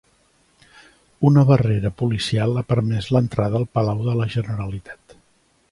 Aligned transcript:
Una 1.29 1.43
barrera 1.49 1.91
policial 2.01 2.57
ha 2.57 2.65
permès 2.73 3.11
l'entrada 3.17 3.61
al 3.61 3.69
Palau 3.79 4.03
de 4.09 4.19
la 4.23 4.31
Generalitat 4.37 5.21